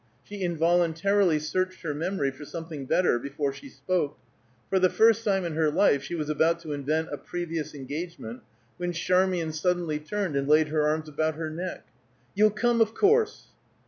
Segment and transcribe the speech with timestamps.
[0.23, 4.17] She involuntarily searched her memory for something better before she spoke;
[4.67, 8.41] for the first time in her life she was about to invent a previous engagement,
[8.77, 11.85] when Charmian suddenly turned and laid her arms about her neck.
[12.33, 13.49] "You'll come, of course!"